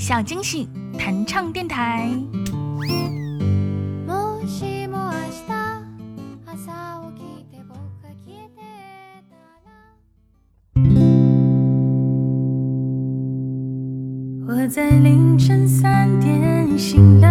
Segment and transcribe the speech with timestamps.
[0.00, 2.08] 小惊喜弹唱电台。
[4.06, 5.12] もしも明
[5.46, 5.52] 日
[6.46, 8.60] 朝起きて僕が消えて
[9.28, 9.68] たら
[14.46, 17.29] 我在凌晨三点醒来，